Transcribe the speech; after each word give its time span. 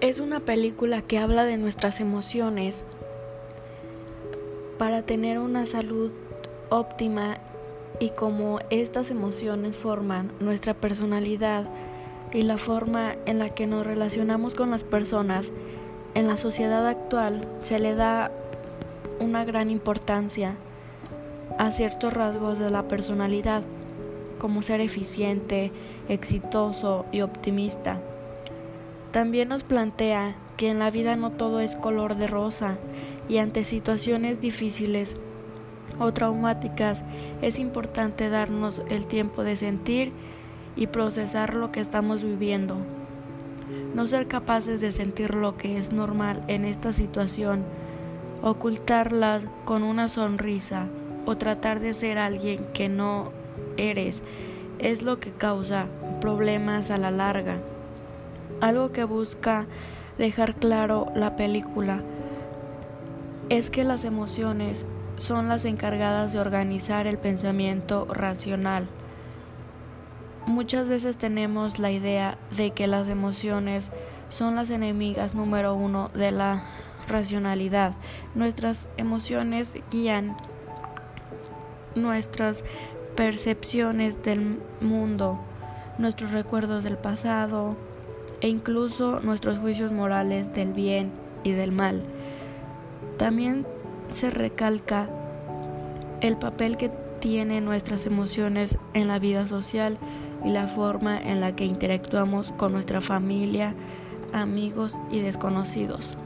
Es 0.00 0.18
una 0.18 0.40
película 0.40 1.02
que 1.02 1.18
habla 1.18 1.44
de 1.44 1.58
nuestras 1.58 2.00
emociones 2.00 2.86
para 4.78 5.02
tener 5.02 5.38
una 5.38 5.66
salud 5.66 6.10
óptima 6.70 7.36
y 7.98 8.08
cómo 8.08 8.60
estas 8.70 9.10
emociones 9.10 9.76
forman 9.76 10.32
nuestra 10.40 10.72
personalidad 10.72 11.68
y 12.32 12.44
la 12.44 12.56
forma 12.56 13.14
en 13.26 13.38
la 13.38 13.50
que 13.50 13.66
nos 13.66 13.86
relacionamos 13.86 14.54
con 14.54 14.70
las 14.70 14.84
personas. 14.84 15.52
En 16.14 16.28
la 16.28 16.38
sociedad 16.38 16.86
actual 16.86 17.46
se 17.60 17.78
le 17.78 17.94
da 17.94 18.30
una 19.18 19.44
gran 19.44 19.68
importancia 19.68 20.56
a 21.58 21.70
ciertos 21.72 22.14
rasgos 22.14 22.58
de 22.58 22.70
la 22.70 22.88
personalidad, 22.88 23.64
como 24.38 24.62
ser 24.62 24.80
eficiente, 24.80 25.72
exitoso 26.08 27.04
y 27.12 27.20
optimista. 27.20 28.00
También 29.12 29.48
nos 29.48 29.64
plantea 29.64 30.36
que 30.56 30.70
en 30.70 30.78
la 30.78 30.90
vida 30.90 31.16
no 31.16 31.30
todo 31.30 31.60
es 31.60 31.74
color 31.74 32.16
de 32.16 32.28
rosa 32.28 32.78
y 33.28 33.38
ante 33.38 33.64
situaciones 33.64 34.40
difíciles 34.40 35.16
o 35.98 36.12
traumáticas 36.12 37.04
es 37.42 37.58
importante 37.58 38.28
darnos 38.28 38.82
el 38.88 39.06
tiempo 39.06 39.42
de 39.42 39.56
sentir 39.56 40.12
y 40.76 40.86
procesar 40.86 41.54
lo 41.54 41.72
que 41.72 41.80
estamos 41.80 42.22
viviendo. 42.22 42.76
No 43.94 44.06
ser 44.06 44.28
capaces 44.28 44.80
de 44.80 44.92
sentir 44.92 45.34
lo 45.34 45.56
que 45.56 45.76
es 45.76 45.92
normal 45.92 46.44
en 46.46 46.64
esta 46.64 46.92
situación, 46.92 47.64
ocultarla 48.42 49.40
con 49.64 49.82
una 49.82 50.08
sonrisa 50.08 50.86
o 51.26 51.36
tratar 51.36 51.80
de 51.80 51.94
ser 51.94 52.18
alguien 52.18 52.64
que 52.74 52.88
no 52.88 53.32
eres 53.76 54.22
es 54.78 55.02
lo 55.02 55.18
que 55.18 55.32
causa 55.32 55.86
problemas 56.20 56.90
a 56.90 56.98
la 56.98 57.10
larga. 57.10 57.58
Algo 58.60 58.92
que 58.92 59.04
busca 59.04 59.66
dejar 60.18 60.54
claro 60.54 61.10
la 61.14 61.34
película 61.34 62.02
es 63.48 63.70
que 63.70 63.84
las 63.84 64.04
emociones 64.04 64.84
son 65.16 65.48
las 65.48 65.64
encargadas 65.64 66.34
de 66.34 66.40
organizar 66.40 67.06
el 67.06 67.16
pensamiento 67.16 68.06
racional. 68.12 68.86
Muchas 70.46 70.88
veces 70.88 71.16
tenemos 71.16 71.78
la 71.78 71.90
idea 71.90 72.36
de 72.54 72.72
que 72.72 72.86
las 72.86 73.08
emociones 73.08 73.90
son 74.28 74.56
las 74.56 74.68
enemigas 74.68 75.34
número 75.34 75.74
uno 75.74 76.10
de 76.12 76.30
la 76.30 76.64
racionalidad. 77.08 77.94
Nuestras 78.34 78.90
emociones 78.98 79.72
guían 79.90 80.36
nuestras 81.94 82.62
percepciones 83.16 84.22
del 84.22 84.60
mundo, 84.82 85.38
nuestros 85.96 86.32
recuerdos 86.32 86.84
del 86.84 86.98
pasado 86.98 87.76
e 88.40 88.48
incluso 88.48 89.20
nuestros 89.20 89.58
juicios 89.58 89.92
morales 89.92 90.52
del 90.54 90.72
bien 90.72 91.12
y 91.44 91.52
del 91.52 91.72
mal. 91.72 92.02
También 93.18 93.66
se 94.10 94.30
recalca 94.30 95.08
el 96.20 96.36
papel 96.36 96.76
que 96.76 96.90
tienen 97.20 97.64
nuestras 97.64 98.06
emociones 98.06 98.76
en 98.94 99.08
la 99.08 99.18
vida 99.18 99.46
social 99.46 99.98
y 100.44 100.48
la 100.48 100.66
forma 100.66 101.20
en 101.20 101.40
la 101.40 101.54
que 101.54 101.64
interactuamos 101.64 102.52
con 102.52 102.72
nuestra 102.72 103.00
familia, 103.00 103.74
amigos 104.32 104.98
y 105.10 105.20
desconocidos. 105.20 106.16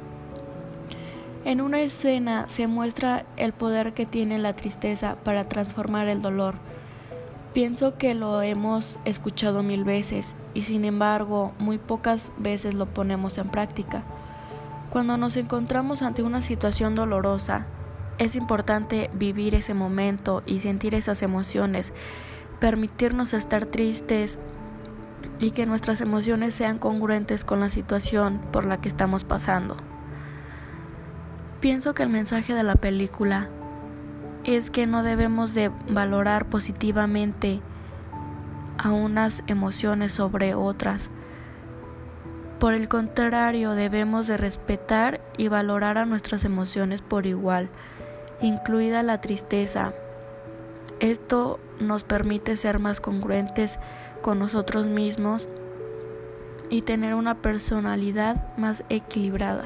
En 1.45 1.61
una 1.61 1.81
escena 1.81 2.49
se 2.49 2.67
muestra 2.67 3.27
el 3.37 3.53
poder 3.53 3.93
que 3.93 4.07
tiene 4.07 4.39
la 4.39 4.57
tristeza 4.57 5.17
para 5.25 5.45
transformar 5.45 6.09
el 6.09 6.23
dolor. 6.23 6.55
Pienso 7.55 7.97
que 7.99 8.15
lo 8.15 8.43
hemos 8.43 8.99
escuchado 9.05 9.63
mil 9.63 9.85
veces 9.85 10.35
y 10.55 10.63
sin 10.63 10.85
embargo 10.85 11.53
muy 11.61 11.79
pocas 11.79 12.33
veces 12.37 12.75
lo 12.75 12.87
ponemos 12.87 13.39
en 13.39 13.49
práctica. 13.49 14.03
Cuando 14.91 15.17
nos 15.17 15.37
encontramos 15.37 16.03
ante 16.03 16.25
una 16.25 16.43
situación 16.43 16.97
dolorosa, 16.97 17.67
es 18.19 18.35
importante 18.35 19.09
vivir 19.15 19.55
ese 19.55 19.73
momento 19.73 20.43
y 20.47 20.59
sentir 20.59 20.97
esas 20.97 21.23
emociones, 21.23 21.93
permitirnos 22.59 23.33
estar 23.35 23.67
tristes 23.67 24.41
y 25.39 25.53
que 25.53 25.65
nuestras 25.65 26.01
emociones 26.01 26.55
sean 26.55 26.79
congruentes 26.79 27.45
con 27.45 27.61
la 27.61 27.69
situación 27.69 28.41
por 28.51 28.67
la 28.67 28.81
que 28.81 28.89
estamos 28.89 29.23
pasando. 29.23 29.77
Pienso 31.61 31.95
que 31.95 32.03
el 32.03 32.09
mensaje 32.09 32.53
de 32.53 32.65
la 32.65 32.75
película 32.75 33.49
es 34.45 34.71
que 34.71 34.87
no 34.87 35.03
debemos 35.03 35.55
de 35.55 35.71
valorar 35.89 36.47
positivamente 36.47 37.61
a 38.79 38.91
unas 38.91 39.43
emociones 39.47 40.13
sobre 40.13 40.55
otras. 40.55 41.11
Por 42.59 42.75
el 42.75 42.89
contrario, 42.89 43.73
debemos 43.73 44.27
de 44.27 44.37
respetar 44.37 45.21
y 45.37 45.49
valorar 45.49 45.99
a 45.99 46.07
nuestras 46.07 46.45
emociones 46.45 47.03
por 47.03 47.27
igual, 47.27 47.69
incluida 48.41 49.03
la 49.03 49.21
tristeza. 49.21 49.93
Esto 51.01 51.59
nos 51.81 52.05
permite 52.05 52.57
ser 52.57 52.79
más 52.79 53.01
congruentes 53.01 53.79
con 54.23 54.39
nosotros 54.39 54.87
mismos 54.87 55.49
y 56.71 56.83
tener 56.83 57.15
una 57.15 57.43
personalidad 57.43 58.57
más 58.57 58.85
equilibrada. 58.89 59.65